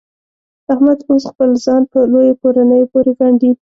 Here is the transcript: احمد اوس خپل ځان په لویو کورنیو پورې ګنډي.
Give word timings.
احمد 0.71 0.99
اوس 1.09 1.23
خپل 1.31 1.49
ځان 1.65 1.81
په 1.91 1.99
لویو 2.11 2.39
کورنیو 2.41 2.89
پورې 2.91 3.11
ګنډي. 3.19 3.51